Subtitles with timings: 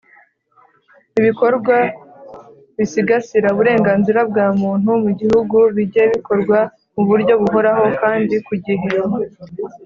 [1.19, 1.77] Ibikorwa
[2.77, 6.59] bisigasira uburenganzira bwa Muntu mu Gihugu bijye bikorwa
[6.93, 8.87] mu buryo buhoraho kandi ku gihe.